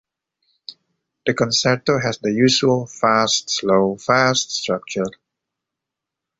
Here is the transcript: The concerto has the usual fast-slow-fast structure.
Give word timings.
The 1.27 1.35
concerto 1.35 1.99
has 1.99 2.17
the 2.17 2.31
usual 2.31 2.87
fast-slow-fast 2.87 4.49
structure. 4.49 5.05